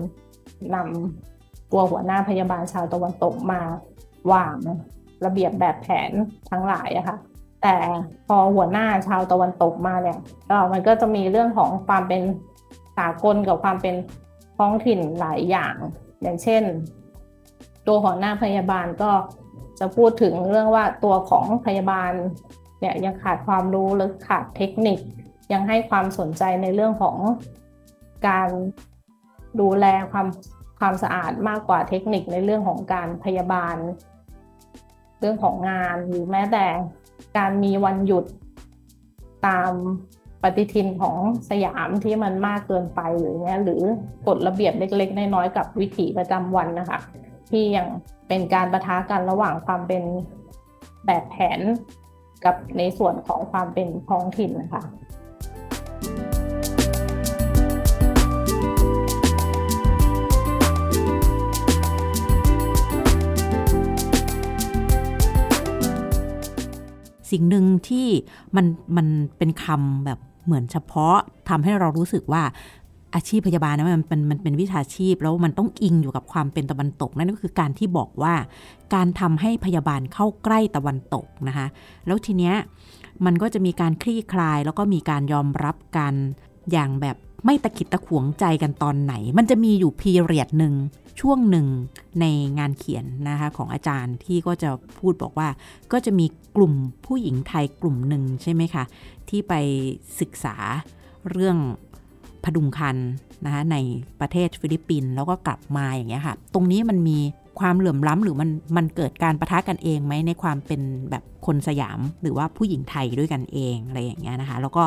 [0.75, 3.61] นำตัวหัวหน้าพยาบาลชาวตะวันตกมา
[4.33, 4.57] วาง
[5.25, 6.11] ระเบียบแบบแผน
[6.51, 7.17] ทั้งหลายอะค่ะ
[7.63, 7.77] แต่
[8.27, 10.19] พอหัวหน้าชาวตะวันตกมาเนี่ย
[10.51, 12.23] ก็มันก็จะมีเรื่องของความเป็น
[12.99, 13.95] สากลกับความเป็น
[14.59, 15.75] ท้องถิ่นหลายอย่าง
[16.23, 16.63] อย่างเช่น
[17.87, 19.11] ตัวหัวหน้าพยาบาลก็
[19.79, 22.13] จะพูดถึงเรื่องว่าตัวของพยาบาล
[22.81, 24.99] เนี่ยยังขาดความรู้หรือขาดเทคนิค
[25.53, 27.17] ยังให้ความสนใจในเรื่องของ
[28.29, 28.49] การ
[29.61, 30.27] ดูแลความ
[30.79, 33.77] ความสะอาดมากกว่าเทคนิคในเรื่องของการพยาบาล
[35.21, 36.67] เรื่องของงานหรือแม้แต่
[37.37, 38.25] การมีวันหยุด
[39.47, 39.73] ตาม
[40.43, 41.17] ปฏิทินของ
[41.51, 43.83] สยามที่มันมากเกินไปหรือเนี้ยหรือ
[44.27, 46.99] กฎระเบียบเล็กๆน้อยๆกับวิถีประจำวันนะคะ
[47.51, 47.87] ที่ยัง
[48.29, 50.03] เป็นการประทะกันระหว่างความเป็น
[51.07, 51.61] แบบแผน
[52.45, 54.85] กับในส่วนของความเป็นท้องถิ่นนะคะ
[67.33, 68.07] สิ่งหนึ่งที่
[68.57, 68.67] มัน
[68.97, 69.07] มัน
[69.39, 70.19] เป็นคำแบบ
[70.49, 71.17] เหมือนเฉพาะ
[71.49, 72.43] ทำให้เรารู้สึกว่า
[73.15, 78.35] อาชีพพยาบาลนะมันเป็นมันเป็นวิชาชีพแล้วมันต้องอิงอยู่กับความเป็นตะวันตก นั่นก็คือการที่บอกว่า
[78.95, 81.67] การทำให้พยาบาลเข้าใกล้ตะวันตกนะคะ
[82.07, 82.55] แล้วทีเนี้ย
[83.27, 86.15] มันก็จะมีการคลี่คลายแล้วก็มีการยอมรับกัน
[86.73, 90.75] อย่างแบบไม่ตะขิดตะขวงใจกันตอนไหน มันจะมีอยู่พีเรียดหนึ่ง
[91.21, 91.67] ช่วงหนึ่ง
[92.21, 92.25] ใน
[92.59, 95.49] งานเขียนนะคะของอาจารย์ที่ก็จะพูดบอกว่า
[95.93, 96.73] ก็จะมีกลุ่ม
[97.07, 98.85] ผู้หญิงไทยกลุ่มหนึ่งใช่ไหมคะ
[99.29, 99.55] ที่ไป
[100.21, 100.57] ศึกษา
[101.31, 101.57] เรื่อง
[102.45, 102.97] ผดุงครรภ์
[103.45, 103.77] นะคะใน
[104.21, 107.19] ประเทศฟิลิปปินส์แล้วก็กลับมาอย่างเงี้ยค่ะ ตรงนี้มันมี
[107.61, 114.85] ความเหลื่อมล้ำหรือมันมันเกิดการปะทะกันเองไหมในความเป็นแบบคนสยามหรือว่าผู้หญิงไทยด้วยกันเองอะไรอย่างเงี้ยนะคะ แล้วก็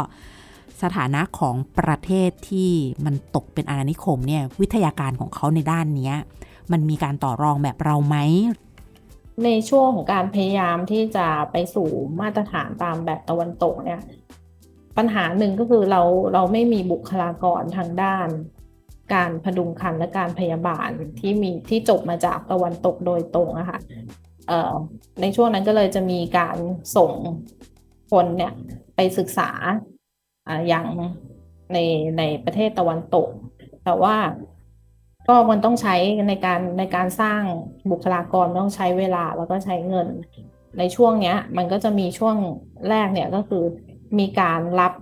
[0.83, 2.71] สถานะของประเทศที่
[3.05, 6.13] มันตกเป็นอาณานิคมเนี่ยวิทยาการของเขาในด้านนี้
[6.71, 8.17] มันมีการต่อรองแบบเราไหม
[9.45, 11.89] ในช่วงของการพยายามที่จะไปสู่
[12.21, 14.01] มาตรฐานตามแบบตะวันตกเนี่ย
[14.97, 16.01] ปัญหาหนึ่งก็คือเรา
[16.33, 18.27] เราไม่มีบุคลากรทางด้าน
[19.13, 23.79] การพดุงคันและการพยาบาลที่มีที่จบมาจากตะวันตกโดยตรงอะคะ่ะ
[25.21, 26.57] ในช่วงนั้นก็เลยจะมีการ
[26.95, 27.11] ส่ง
[28.11, 28.53] คนเนี่ย
[28.95, 29.49] ไปศึกษา
[30.67, 30.87] อย่าง
[31.73, 31.77] ใน
[32.17, 33.27] ในประเทศตะวันตก
[33.85, 34.15] แต่ว่า
[35.27, 35.95] ก็มันต้องใช้
[36.27, 37.41] ในการในการสร้าง
[37.91, 40.07] บุคลากรต้องใช้เวลาแล้วก็ใช้เงิน
[40.77, 42.35] ในช่วงเนี้ย มันก็จะมีช่วง
[42.89, 43.63] แรกเนี่ยก็คือ
[44.19, 44.93] มีการรับ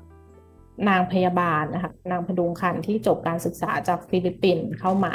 [0.90, 5.14] นางพยาบาลนะคะนางพดุงคันที่จบการศึกษาจากฟิลิปปินส์เข้ามา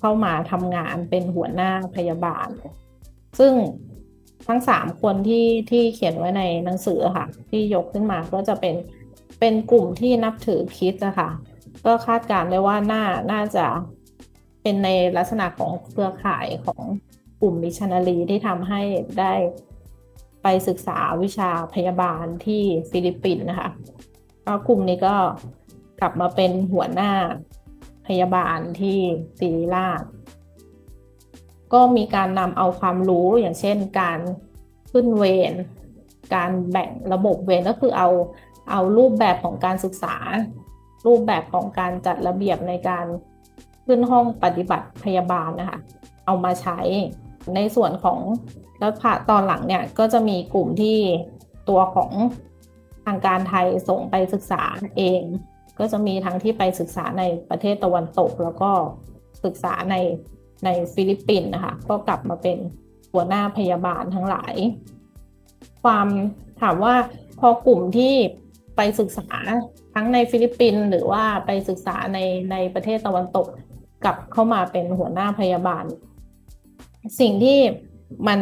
[0.00, 2.48] เข้ามาทำงานเป็นหัวหน้าพยาบาล
[3.38, 3.52] ซึ่ง
[4.46, 8.74] ทั้งสามคนที่ที่เขียนไว้ในหนังสือค่ะ ที่ยกขึ้นมาก็จะเป็น
[9.40, 11.30] เป็นกลุ่มที่นับถือคริสต์อะค่ะ
[11.86, 13.66] ก็คาดการณ์ได้ว่าน่าน่าจะ
[14.62, 16.82] เป็นในลักษณะของเครือข่ายของ
[17.40, 18.82] กลุ่มมิชชันนารีที่ทำให้
[19.20, 19.32] ได้
[20.42, 23.70] ไปศึกษาวิชาพยาบาลที่ฟิลิปปินส์นะคะ
[24.46, 25.16] ก็กลุ่มนี้ก็
[26.00, 27.12] กลับมาเป็นหัวหน้า
[28.06, 28.98] พยาบาลที่
[29.38, 30.02] ศิริราช
[31.72, 34.18] ก็มีการนำเอาความรู้อย่างเช่นการ
[34.92, 35.52] ขึ้นเวร
[36.34, 38.08] การแบ่งระบบเวรก็คือเอา
[38.70, 40.16] เอารูปแบบของการศึกษา
[41.06, 43.06] รูปแบบของการจัดระเบียบในการ
[43.86, 45.78] ขึ้นห้องปฏิบัติพยาบาลนะคะ
[46.26, 46.78] เอามาใช้
[47.54, 48.20] ในส่วนของ
[48.78, 50.98] แล้วผ่าตอนหลังเนี่ยก็จะมีกลุ่มที่
[51.68, 52.10] ตัวของ
[53.06, 54.62] ทางการไทยส่งไปศึกษา
[54.98, 55.22] เอง
[55.78, 58.70] ก็จะมีทั้งที่ไปศึกษาในประเทศตะวันตก แล้วก็
[59.44, 59.96] ศึกษาใน
[60.64, 62.58] ในฟิลิปปินส์นะคะ ก็กลับมาเป็น
[63.12, 64.54] หัวหน้าพยาบาลทั้งหลาย
[65.82, 66.08] ความ
[66.60, 66.94] ถามว่า
[67.40, 68.14] พอกลุ่มที่
[68.76, 69.28] ไปศึกษา
[69.94, 72.18] ทั้งในฟิลิปปินส์หรือว่าไปศึกษาใน
[72.50, 73.46] ในประเทศตะวันตก
[74.04, 75.84] กลับเข้ามาเป็นหัวหน้าพยาบาล
[77.20, 77.58] สิ่งที่
[78.28, 78.40] มัน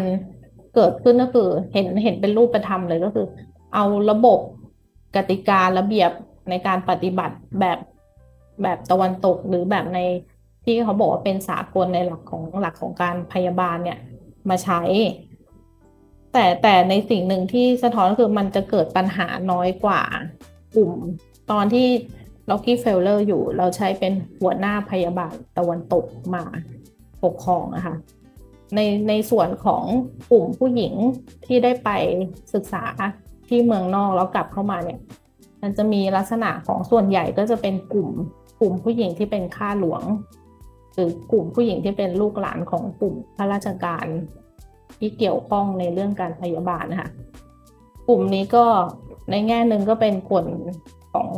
[0.74, 3.26] เกิดขึ้นก็คือเห็นเห็นเป็นรูปธรรมเลยก็คือ
[3.74, 4.40] เอาระบบ
[5.16, 6.10] กติการะเบียบ
[6.50, 7.78] ในการปฏิบัติแบบ
[8.62, 9.98] แบบตะวันตกหรือแบบใน
[10.64, 13.98] ที่เขาบอกว่าเป็นสากลในหลักของหลักของการพยาบาลเนี่ย
[14.48, 14.80] มาใช้
[16.32, 20.02] แต่แต่ในสิ่งหนึ่งที่สะท้อนก็คือมันจะเกิดปัญหาน้อยกว่า
[20.74, 20.92] กลุ่ม
[21.50, 21.86] ตอนที่
[22.50, 26.42] ร็อกกี้เฟลเลอร์อยู่เราใช้เป็นหัวหน้าพยาบาลตะวันตกมา
[27.24, 27.96] ปกครองอะคะ
[28.74, 29.84] ในในส่วนของ
[30.30, 30.94] กลุ่มผู้หญิง
[31.46, 31.90] ที่ได้ไป
[32.54, 32.84] ศึกษา
[33.48, 35.00] ที่เมืองนอกแล้วกลับเข้ามาเนี่ย
[35.62, 38.10] มันจะมีลักษณะของส่วนใหญ่ก็จะเป็นกลุ่ม
[38.60, 40.02] กลุ่มผู้หญิงที่เป็นข้าหลวง
[40.94, 44.06] หรือกลุ่มผู้หญิงที่เป็นลูกหลานของกลุ่มข้าราชการ
[44.98, 47.10] ที่เกี่ยวข้องในเรื่องการพยาบาลนะคะ
[48.08, 48.64] กลุ่มนี้ก็
[49.30, 50.46] ในแง่หนึ่งก็เป็นกลุ่ม
[51.12, 51.28] ของ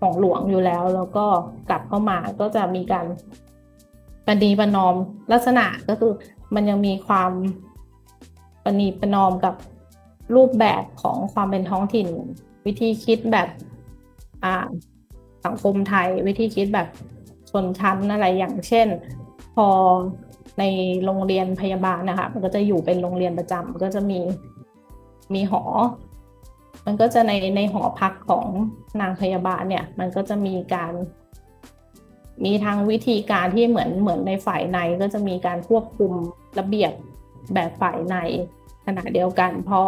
[0.00, 1.26] ของหลวงอยู่แล้ว แล้วก็
[1.68, 3.06] กลับเข้ามาก็จะมีการ
[4.26, 4.94] ปณีประนอม
[5.32, 6.12] ลักษณะก็คือ
[6.54, 7.30] มันยังมีความ
[8.64, 9.54] ปณีประนอมกับ
[10.36, 12.08] รูปแบบของความเป็นท้องถิ่น
[12.66, 13.48] วิธีคิดแบบ
[15.44, 16.88] สังคมไทย วิธีคิดแบบ
[17.50, 18.88] ชนชั้นอะไรอย่างเช่น
[19.54, 19.66] พอ
[20.58, 20.64] ใน
[21.04, 24.20] โรงเรียนพยาบาลนะคะ มันก็จะอยู่เป็นโรงเรียนประจำก็จะมี
[25.34, 25.62] มีหอ
[26.86, 28.46] มันก็จะในในหอพักของ
[29.00, 30.92] นางพยาบาลเนี่ย มันก็จะมีการ
[32.44, 36.12] มีทางวิธีการที่เหมือนเหมือนในฝ่ายในก็จะมีการควบคุม
[36.58, 36.92] ระเบียบ
[37.54, 38.16] แบบฝ่ายใน
[38.86, 39.80] ขณะเดียวกันพอ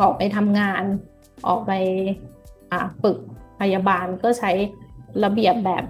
[0.00, 0.82] ออกไปทำงาน
[1.46, 1.72] ออกไป
[3.02, 3.18] ฝึก
[3.60, 4.50] พยาบาลก็ใช้
[5.24, 5.84] ระเบียบแบบ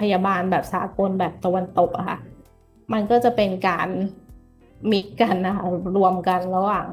[0.00, 2.18] พยาบาลแบบสากลแบบตะวันตกอะค่ะ
[2.92, 3.88] มันก็จะเป็นการ
[4.90, 5.64] มิกกันนะคะ
[5.96, 6.86] รวมกันระหว่าง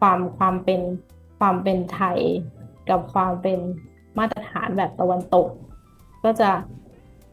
[0.00, 0.80] ความความเป็น
[1.38, 2.18] ความเป็นไทย
[2.90, 3.58] กับความเป็น
[4.18, 5.48] มาตรฐานแบบตะวันตก
[6.24, 6.50] ก็จะ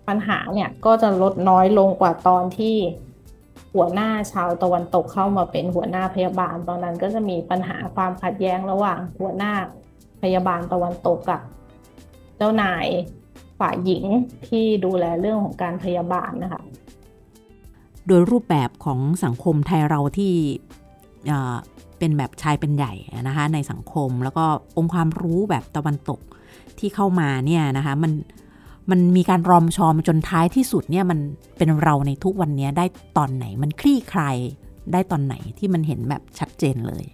[0.07, 2.75] ปัญหาเนี่ยก็จะลดน้อยลงกว่าตอนที่
[3.73, 9.53] หัวหน้าชาวตะวันตกเข้ามาเป็นหัวหน้าพยาบาล ตอนนั้นก็จะมีปัญหาความขัดแย้งระหว่างหัวหน้า
[10.21, 11.41] พยาบาลตะวันตกกับ
[12.37, 12.85] เจ้านาย
[13.59, 14.05] ฝ่ายหญิง
[14.47, 16.61] ที่ดูแลเรื่องของการพยาบาลนะคะ
[18.07, 20.33] โดยรูปแบบของสังคมไทยเราที่
[21.99, 22.93] เป็นแบบชายเป็นใหญ่
[23.27, 24.45] นะคะในสังคมแล้วก็
[24.77, 26.19] องค์ความรู้แบบตะวันตก
[26.79, 28.11] ที่เข้ามาเนี่ยนะคะมัน
[28.89, 31.19] มันมีการรอมชอมจนท้ายที่สุดเนี่ยมัน
[31.57, 32.85] เป็นเราในทุกวันนี้ได้
[33.17, 34.37] ตอนไหน มันคลี่คลาย
[34.93, 37.05] ได้ตอนไหนที่มันเห็นแบบชัดเจนเลย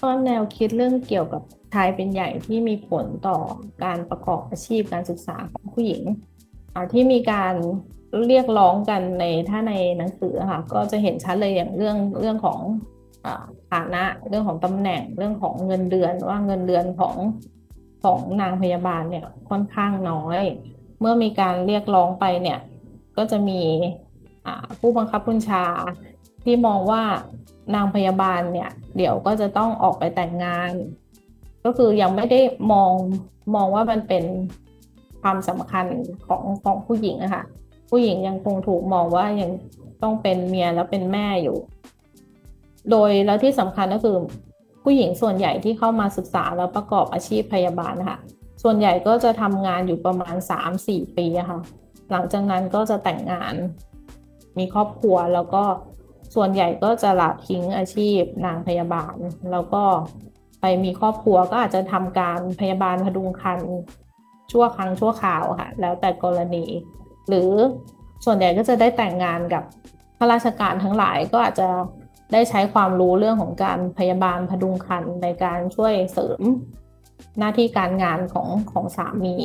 [0.00, 1.42] ก็แนวคิดเรื่องเกี่ยวกับ
[1.74, 3.38] ชายเป็นใหญ่ที่มีผลต่อ
[3.84, 6.02] การประกอบอาชีพการศึกษาของผู้หญิง
[6.92, 7.54] ที่มีการ
[8.26, 12.60] เรียกร้องกันในถ้าในหนังสือค่ะก็จะเห็นชัดเลยอย่างเรื่องเรื่องของ
[13.72, 17.16] ฐานะเรื่องของตำแหน่งเรื่องของเงินเดือนว่าเงินเดือนของ
[18.04, 20.40] ของนางพยาบาลเนี่ยค่อนข้างน้อย
[21.00, 22.58] เมื่อมีการเรียกร้องไปเนี่ย
[23.16, 23.60] ก็จะมี
[24.80, 25.64] ผู้บังคับบัญชา
[26.46, 27.02] ที่มองว่า
[27.74, 30.70] นางพยาบาลเนี่ย เดี๋ยวก็จะต้องออกไปแต่งงาน
[31.64, 32.40] ก็คือยังไม่ได้
[32.72, 32.92] มอง
[33.54, 34.24] มองว่ามันเป็น
[35.22, 35.86] ความสำคัญ
[36.26, 37.44] ของของผู้หญิงอะค่ะ
[37.90, 39.50] ผู้หญิงยังคงถูกมองว่ายัง
[40.02, 41.56] ต้องเป็นเมียแล้วเป็นแม่อยู่
[42.90, 44.16] โดยแล้วที่สำคัญก็คือ
[44.84, 48.18] ผู้หญิงส่วนใหญ่ที่เข้ามาศึกษาแล้วประกอบอาชีพพยาบาลนะคะ
[48.62, 50.34] ส่วนใหญ่ก็จะทำงานอยู่ประมาณ
[50.76, 51.60] 3-4 ปีอะค่ะ
[52.10, 53.54] หลังจากนั้นก็จะแต่งงาน
[54.58, 55.62] มีครอบครัวแล้วก็
[56.36, 59.16] ส่วนใหญ่ก็จะละทิ้งอาชีพนางพยาบาล
[59.52, 59.82] แล้วก็
[60.60, 63.60] ไปมีครอบครัวก็อาจจะทำการพยาบาลพดุงคัน
[64.52, 66.64] ชั่วครั้งชั่วคราวค่ะ แล้วแต่กรณี
[67.28, 67.50] หรือ
[68.24, 69.64] ส่วนใหญ่ก็จะได้แต่งงานกับ
[70.18, 71.68] ข้าราชการทั้งหลายก็อาจจะ
[72.32, 76.40] ได้ใช้ความรู้เรื่องของการพยาบาลพดุงคันในการช่วยเสริม
[77.38, 79.36] หน้าที่การงานของของสามี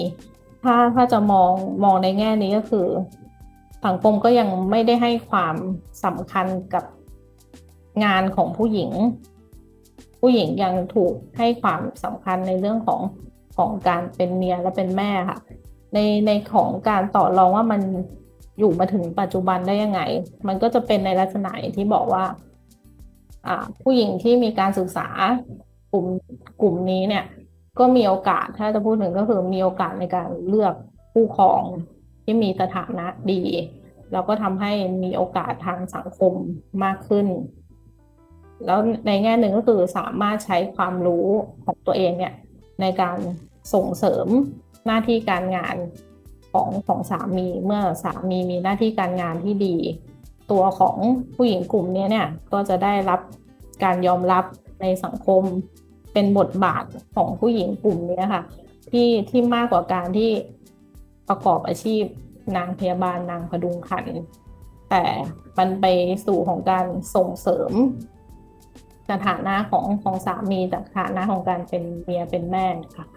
[0.63, 1.51] ถ้าถ้าจะมอง
[1.83, 2.87] มองในแง่นี้ก็คือ
[3.85, 5.55] สังคมก็ยังไม่ได้ให้ความ
[6.05, 6.85] สำคัญกับ
[8.03, 8.91] งานของผู้หญิง
[10.19, 13.01] ผู้หญิงยังถูกให้ความสำคัญในเรื่องของ
[13.57, 15.39] ของการเป็นเมียและเป็นแม่ค่ะ
[15.93, 17.81] ในในของการต่อรองว่ามัน
[18.59, 20.01] อยู่มาถึงปัจจุบันได้ยังไง
[20.47, 22.23] มันก็จะเป็นในลักษณะที่บอกว่า
[23.83, 25.07] ผู้หญิงที่มีการศึกษา
[25.91, 26.05] กลุ่ม
[26.61, 27.25] กลุ่มนี้เนี่ย
[27.79, 30.73] ก็มีโอกาสถ้าจะพูดถึงก็คือมีโอกาสในการเลือก
[31.13, 31.63] ผู้ครอง
[32.31, 33.43] ที่มีสถานะดี
[34.11, 34.71] แล้วก็ทำให้
[35.03, 36.33] มีโอกาสทางสังคม
[36.83, 37.27] มากขึ้น
[38.65, 41.27] แล้วในแง่หนึ่งก็คือสามารถใช้ความรู้
[41.65, 42.33] ของตัวเองเนี่ย
[42.81, 43.17] ในการ
[43.73, 44.27] ส่งเสริม
[44.85, 45.75] หน้าที่การงาน
[46.51, 49.75] ของของสามีเมื่อสามีมีหน้าที่การงานที่ดี
[50.51, 50.97] ตัวของ
[51.35, 53.21] ผู้หญิงกลุ่มนี้เนี่ยก็จะได้รับ
[53.83, 54.43] การยอมรับ
[54.81, 55.43] ในสังคม
[56.13, 56.83] เป็นบทบาท
[57.15, 58.43] ของผู้หญิงกลุ่มนี้ค่ะ
[58.91, 60.31] ที่ที่มากกว่าการที่
[61.29, 62.03] ประกอบอาชีพ
[62.55, 64.05] นางพยาบาลนางพดุงคัน
[64.89, 65.03] แต่
[65.57, 65.85] มันไป
[66.25, 67.71] สู่ของการส่งเสริม
[69.11, 72.65] สถานะของของสามีจากฐานะของการเป็นเมียเป็นแม่
[72.97, 73.07] ค่ะ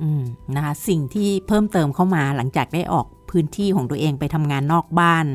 [0.00, 0.22] อืม
[0.56, 5.26] นะคะสิ่งที่เพิ่มเติมเข้ามาหลังจากได้ออกพื้นที่ของตัวเองไปทำงานนอกบ้าน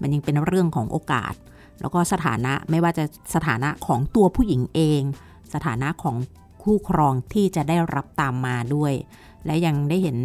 [0.00, 1.34] มันยังเป็นเรื่องของโอกาส
[1.80, 5.02] แล้วก็สถานะไม่ว่าจะสถานะของตัวผู้หญิงเอง
[5.54, 6.16] สถานะของ
[6.62, 8.92] คู่ครองที่จะได้รับตามมาด้วย
[9.46, 10.16] และยังได้เห็น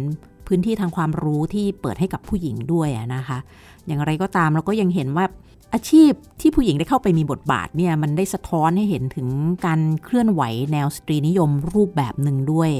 [0.48, 3.38] พื้นที่ทางความรู้ที่เปิดให้กับผู้หญิงด้วยนะคะ
[3.86, 5.26] อย่างไรก็ตามเราก็ยังเห็นว่า
[5.74, 9.28] อาชีพที่ผู้หญิงได้เข้าไปมีบทบาทเนี่ยมันได้สะท้อนให้เห็นถึง
[9.66, 12.70] การเคลื่อนไหวแนวสตรีนิยมรูปแบบหนึ่งด้วย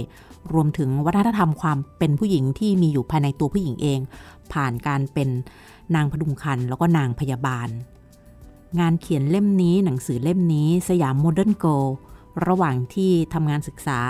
[0.52, 4.00] รวมถึงวัฒนธรรมความเป็นผู้หญิงที่มีอยู่ภายในตัวผู้หญิงเอง
[4.52, 5.28] ผ่านการเป็น
[5.94, 7.68] นางผดุงครรภ์แล้วก็นางพยาบาล
[8.80, 11.66] งานเขียนเล่มนี้หนังสือเล่มนี้สยาม modern girl
[12.46, 14.00] ระหว่างที่ทำงานศึกษา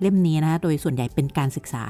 [0.00, 1.84] เล่มนี้นะโดยส่วนใหญ่เป็นการศึกษา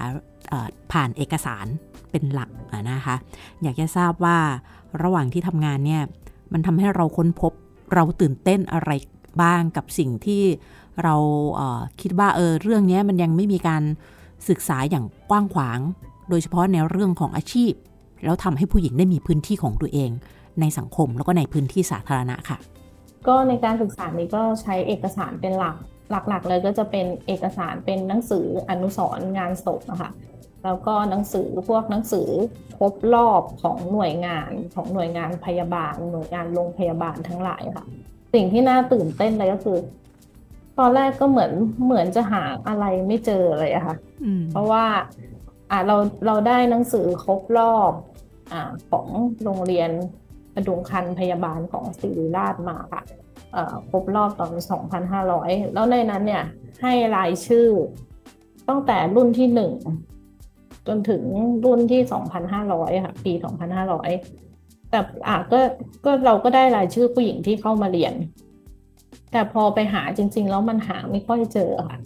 [0.92, 1.66] ผ่านเอกสาร
[2.10, 2.50] เป็นหลัก
[2.90, 3.16] นะคะ
[3.62, 4.38] อยากจะทราบว่า
[5.02, 6.02] ระหว่างที่ทำงานเนี่ย
[6.52, 7.52] มันทำให้เราค้นพบ
[7.94, 8.90] เราตื่นเต้นอะไร
[9.42, 10.42] บ้างกับสิ่งที่
[11.02, 11.14] เรา
[12.00, 13.82] คิดว่าเออเรื่องนี้มันยังไม่มีการ
[14.48, 15.78] ศึกษาอย่างกว้างขวาง
[16.28, 17.72] โดยเฉพาะในเรื่องของอาชีพ
[18.24, 20.10] แล้วทำให้ผู้หญิงได้มีพื้นที่ของตัวเอง
[20.60, 22.58] ในสังคมแล้วก็ในพื้นที่สาธารณะค่ะ
[23.28, 25.76] ก็ในการศึกษานี้ก็ใช้เอกสารเป็นหลัก
[26.28, 30.10] หลักๆเลยก็จะเป็นเอกสารเป็นหนังสืออนุสรงานศพนะคะ
[30.64, 32.28] แล้วก็หนังสือพวกหนังสือ
[32.78, 37.84] ครบรอบของหน่วยงานของหน่วยงานพยาบาล หน่วยงานโรงพยาบาลทั้งหลายค่ะ
[38.34, 39.78] สิ่งที่น่าตื่นเต้นเลยก็คือ
[40.78, 41.52] ตอนแรกก็เหมือน
[41.84, 43.96] เหมือนจะหาอะไรไม่เจอเลยอะค่ะ
[44.52, 44.84] เพราะว่า
[45.70, 45.96] อ่าเรา
[46.26, 47.92] เราได้หนังสือครบรอบ
[48.52, 49.06] อ่าของ
[49.44, 49.90] โรงเรียน
[50.54, 53.02] ประดุงคันพยาบาลของศิริราชมาค่ะ
[53.90, 54.52] ครบรอบตอน
[55.14, 56.44] 2,500 แล้วในนั้นเนี่ย
[56.82, 57.68] ให้รายชื่อ
[58.68, 59.72] ตั้งแต่รุ่นที่หนึ่ง
[60.86, 61.22] จนถึง
[61.64, 62.00] รุ่นที่
[62.52, 63.32] 2,500ค่ะ ปี
[64.12, 65.60] 2,500แต่อะก็
[66.04, 68.14] ก็เราก็ได้รายชื่อผู้หญิงที่เข้ามาเรียน
[69.32, 71.98] แต่พอไปหาจริง ๆ แล้วมันหาไม่ค่อยเจอค่ะ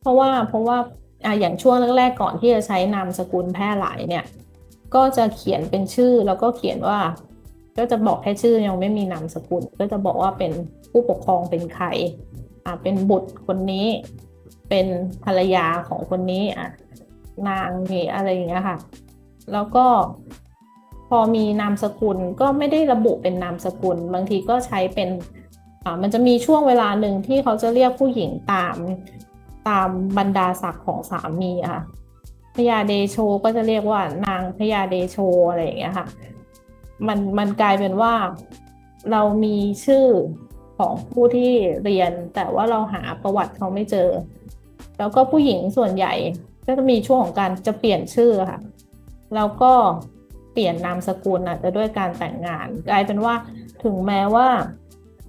[0.00, 0.78] เพราะว่าเพราะว่า
[1.24, 4.24] อะอย่างช่วงแรกๆก่อนที่จะใช้นามสกุลแพร่หลายเนี่ย
[4.94, 6.98] ก็จะเขียนเป็นชื่อแล้วก็เขียนว่า
[7.78, 10.52] ก็จะบอกแค่ชื่อยังไม่มีนามสกุล ก็จะบอกว่าเป็น
[10.90, 11.86] ผู้ปกครองเป็นใคร
[12.64, 13.86] อะเป็นบุตรคนนี้
[14.68, 14.86] เป็น
[15.24, 16.68] ภรรยาของคนนี้อะ
[17.48, 18.78] นางมีอะไรอย่างเงี้ยค่ะ
[19.52, 19.86] แล้วก็
[21.08, 25.08] พอมีนามสกุลก็ไม่ได้ระบุเป็นนามสกุล บางทีก็ใช้เป็น
[25.84, 28.76] อ่ามันจะมีช่วงเวลาหนึ่งที่เขาจะเรียกผู้หญิงตาม
[29.68, 31.82] ตามบรรดาศักดิ์ของสามีอะ
[32.54, 35.16] พญาเดโชก็จะเรียกว่านางพญาเดโช
[35.48, 36.06] อะไรอย่างเงี้ยค่ะ
[37.06, 38.14] มันมันกลายเป็นว่า
[39.12, 40.06] เรามีชื่อ
[40.78, 41.52] ของผู้ที่
[41.84, 44.08] เรียน แต่ว่าเราหาประวัติเขาไม่เจอ
[44.98, 46.14] แล้วก็ผู้หญิงส่วนใหญ่
[46.68, 48.60] ก็จะมีช่วงของการจะเปลี่ยนชื่อค่ะ
[49.34, 49.72] แล้วก็
[50.52, 53.34] เปลี่ยนนามสกุลอาจจะด้วยการแต่งงาน กลายเป็นว่า
[53.84, 54.48] ถึงแม้ว่า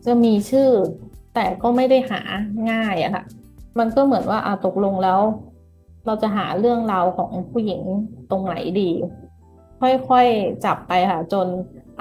[0.06, 0.70] จะมีชื่อ
[1.36, 2.22] แต่ก็ไม่ได้หา
[2.72, 3.24] ง่ายอะค่ะ
[3.80, 5.20] มันก็เหมือนว่าอาตกลงแล้ว
[6.06, 7.82] เราจะหาเรื่องราวของผู้หญิง
[8.32, 8.92] ตรงไหนดี
[9.82, 11.48] ค่อยๆจับไปค่ะ จน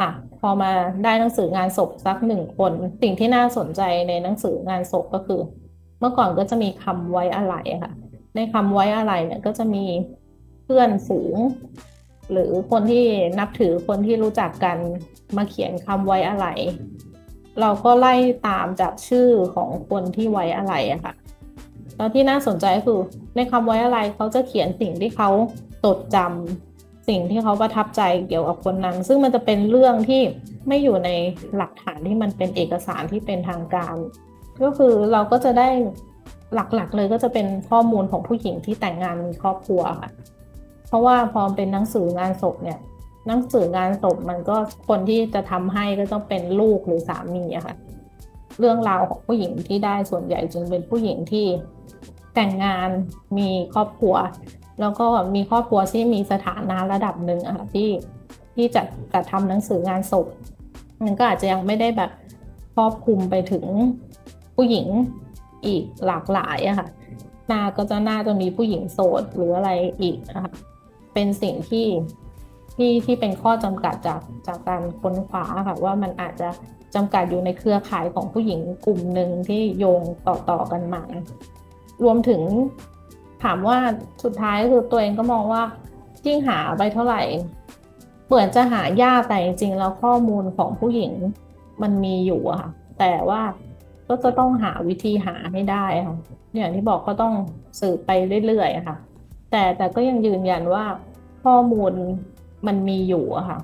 [0.00, 0.08] อะ
[0.40, 0.70] พอมา
[1.04, 2.72] ได้หนังสืองานศพสักหนึ่งคน
[3.02, 5.40] สิ่งที่น่าสนใจในหนังสืองานศพก็คือ
[6.00, 7.92] เมื่อก่อนก็จะมีคำไว้อะไรค่ะ
[8.38, 9.84] ในคำไว้อะไรเนี่ยก็จะมี
[10.64, 11.36] เพื่อนฝูง
[12.32, 13.04] หรือคนที่
[13.38, 14.76] นับถือคนที่รู้จักกัน
[15.36, 16.46] มาเขียนคำไว้อะไร
[17.60, 18.14] เราก็ไล่
[18.48, 21.14] ตามจากชื่อของคนที่ไว้อะไรอะค่ะ
[21.96, 23.00] แล้วที่น่าสนใจคือ
[23.36, 25.30] ในคำไว้อะไรเขาจะเขียนสิ่งที่เขา
[25.84, 30.22] จดจำสิ่งที่เขาประทับใจเกี่ยวกับคนนั้น ซึ่งมันจะเป็นเรื่องที่
[30.68, 31.10] ไม่อยู่ใน
[31.56, 33.96] หลักฐานที่มันเป็นเอกสารที่เป็นทางการ
[34.62, 35.68] ก็คือเราก็จะได้
[36.54, 40.10] หลักๆ เลยก็จะเป็นข้อมูลของผู้หญิงที่แต่งงานมีครอบครัวค่ะ
[40.88, 42.78] เพราะว่าพอเป็นหนังสืองานศพเนี่ย
[43.26, 44.56] หนังสืองานศพมันก็
[44.88, 47.74] คนที่จะทำให้ก็ต้องเป็นลูกหรือสามีอะค่ะ
[48.58, 51.46] เรื่องราวของผู้หญิงที่ได้ส่วนใหญ่จึงเป็นผู้หญิงที่
[52.34, 52.88] แต่งงาน
[53.38, 54.16] มีครอบครัว
[54.80, 57.90] แล้วก็มีครอบครัวที่มีสถานะระดับหนึ่งอะค่ะที่
[58.54, 58.82] ที่จะ
[59.12, 60.26] จัดทำหนังสืองานศพ
[61.04, 62.10] มันก็อาจจะยังไม่ได้แบบ
[62.74, 63.64] ครอบคลุมไปถึง
[64.56, 64.86] ผู้หญิง
[65.66, 66.88] อีกหลากหลายอะค่ะ
[67.50, 70.52] นาก็จะน่าจะมีผู้หญิงโสดหรืออะไรอีกนะคะ
[71.14, 71.86] เป็นสิ่งที่
[72.76, 76.48] ที่ที่เป็นข้อจำกัดจากจากการค้นคว้าค่ะว่ามันอาจจะ
[76.94, 81.02] จำกัดอยู่ในเครือข่ายของผู้หญิงกลุ่มหนึ่งที่โยงต่อต่อกันมา
[82.04, 82.42] รวมถึง
[83.42, 83.78] ถามว่า
[84.22, 85.62] สุดท้ายคือตัวเองก็มองว่า
[86.26, 87.22] ยิ่งหาไปเท่าไหร่
[88.26, 91.12] เหมือนจะหายากแต่จริงๆแล้วข้อมูลของผู้หญิง
[91.82, 93.40] มันมีอยู่อะค่ะแต่ว่า
[94.08, 96.16] ก็จะต้องหาวิธีหาให้ได้ค่ะ
[96.56, 97.34] อย่างที่บอกก็ต้อง
[97.80, 98.10] สืบไป
[98.46, 98.96] เรื่อยๆค่ะ
[99.50, 100.84] แต่แต่ก็ยังยืนยันว่า
[101.44, 101.92] ข้อมูล
[102.66, 103.58] มันมีอยู่ค่ะ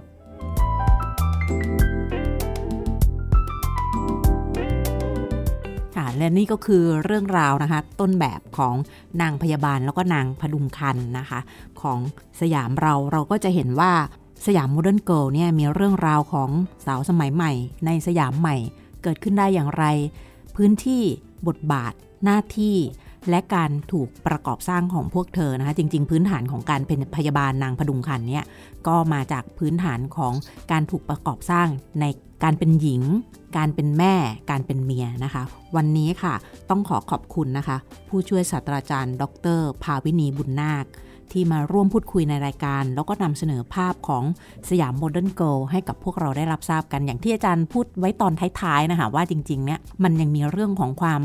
[5.96, 8.74] ค่ะ และนี่ก็คือเรื่องราวนะคะ ต้นแบบของ
[9.20, 11.40] นางพยาบาลแล้วก็นางผดุงครรภ์นะคะ
[11.80, 11.98] ของ
[12.40, 13.92] สยามเราเราก็จะเห็นว่า
[14.46, 16.50] สยาม modern girl เนี่ยมีเรื่องราวของ
[16.86, 17.52] สาวสมัยใหม่
[17.86, 18.56] ในสยามใหม่
[19.02, 19.84] เกิดขึ้นได้อย่างไร
[20.56, 21.02] พื้นที่
[21.48, 21.92] บทบาท
[22.24, 22.76] หน้าที่
[23.30, 28.44] และการถูกประกอบสร้างของพวกเธอนะคะจริง ๆ พื้นฐานของการเป็นพยาบาลนางผดุงครรภ์เนี่ย
[28.86, 30.32] ก็มาจากพื้นฐานของ
[30.72, 31.68] การถูกประกอบสร้าง
[32.00, 32.04] ใน
[32.44, 33.02] การเป็นหญิง
[33.56, 34.14] การเป็นแม่
[34.50, 35.42] การเป็นเมียนะคะ
[35.76, 36.34] วันนี้ค่ะ
[36.70, 37.76] ต้องขอขอบคุณนะคะ
[38.08, 39.24] ผู้ช่วยศาสตราจารย์ ด
[39.58, 40.84] ร ภาวินีบุนนาค
[41.32, 44.24] ที่มาร่วมพูดคุยในรายการ แล้วก็นำเสนอภาพของ
[44.68, 51.22] สยาม modern girl ให้กับพวกเราได้รับทราบกันอย่างที่อาจารย์พูดไว้ตอนท้ายๆนะคะว่าจริงๆเนี่ยมันยังมีเรื่องของความ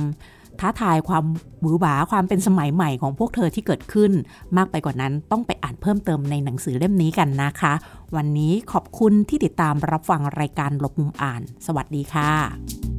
[0.60, 1.26] ท้าทายความ
[1.62, 4.12] หวือหวาความเป็นสมัยใหม่ของพวกเธอที่เกิดขึ้น
[4.58, 7.74] มากไปกว่านั้นต้องไปอ่านเพิ่มเติมในหนังสือเล่มนี้กันนะคะ
[8.16, 12.99] วันนี้ขอบคุณที่ติดตามรับฟังรายการหลบมุมอ่าน สวัสดีค่ะ